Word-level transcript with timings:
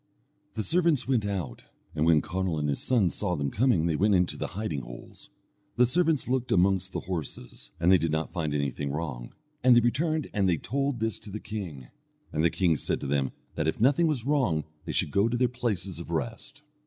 The 0.53 0.63
servants 0.63 1.07
went 1.07 1.27
out, 1.27 1.65
and 1.93 2.07
when 2.07 2.23
Conall 2.23 2.57
and 2.57 2.67
his 2.69 2.81
sons 2.81 3.13
saw 3.13 3.35
them 3.35 3.51
coming 3.51 3.85
they 3.85 3.95
went 3.95 4.15
into 4.15 4.35
the 4.35 4.47
hiding 4.57 4.81
holes. 4.81 5.29
The 5.75 5.85
servants 5.85 6.27
looked 6.27 6.51
amongst 6.51 6.91
the 6.91 7.01
horses, 7.01 7.69
and 7.79 7.91
they 7.91 7.99
did 7.99 8.09
not 8.11 8.33
find 8.33 8.55
anything 8.55 8.89
wrong; 8.89 9.35
and 9.63 9.75
they 9.75 9.79
returned 9.79 10.27
and 10.33 10.49
they 10.49 10.57
told 10.57 11.01
this 11.01 11.19
to 11.19 11.29
the 11.29 11.39
king, 11.39 11.89
and 12.33 12.43
the 12.43 12.49
king 12.49 12.77
said 12.77 12.99
to 13.01 13.05
them 13.05 13.29
that 13.53 13.67
if 13.67 13.79
nothing 13.79 14.07
was 14.07 14.25
wrong 14.25 14.63
they 14.85 14.91
should 14.91 15.11
go 15.11 15.29
to 15.29 15.37
their 15.37 15.47
places 15.47 15.99
of 15.99 16.09
rest. 16.09 16.63